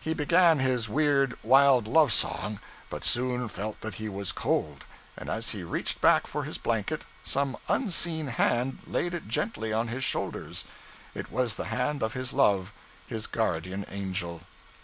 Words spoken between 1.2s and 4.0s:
wild love song, but soon felt that